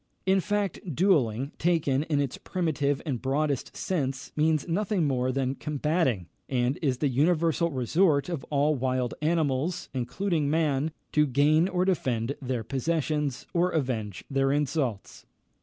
In 0.25 0.39
fact, 0.39 0.79
duelling, 0.95 1.51
taken 1.59 2.01
in 2.01 2.19
its 2.19 2.39
primitive 2.39 3.03
and 3.05 3.21
broadest 3.21 3.77
sense, 3.77 4.31
means 4.35 4.67
nothing 4.67 5.05
more 5.05 5.31
than 5.31 5.53
combating, 5.53 6.25
and 6.49 6.79
is 6.81 6.97
the 6.97 7.07
universal 7.07 7.69
resort 7.69 8.27
of 8.27 8.43
all 8.45 8.73
wild 8.73 9.13
animals, 9.21 9.89
including 9.93 10.49
man, 10.49 10.91
to 11.11 11.27
gain 11.27 11.67
or 11.67 11.85
defend 11.85 12.35
their 12.41 12.63
possessions, 12.63 13.45
or 13.53 13.69
avenge 13.69 14.23
their 14.27 14.51
insults. 14.51 15.27